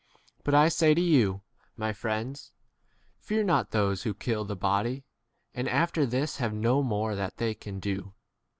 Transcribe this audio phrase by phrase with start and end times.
[0.43, 1.43] BAt I say to you,
[1.77, 2.53] my friends,
[3.19, 5.05] Fear not those who kill the body
[5.53, 8.11] and after this have no 5 more that they can do.